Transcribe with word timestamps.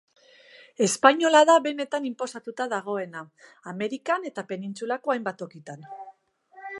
Espainola 0.85 1.41
da 1.49 1.57
benetan 1.67 2.07
inposatuta 2.11 2.67
dagoena, 2.73 3.23
Amerikan 3.73 4.25
eta 4.33 4.47
penintsulako 4.53 5.15
hainbat 5.17 5.39
tokitan. 5.43 5.89